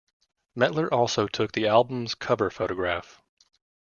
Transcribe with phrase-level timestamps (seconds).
[0.57, 3.21] Mettler also took the album's cover photograph.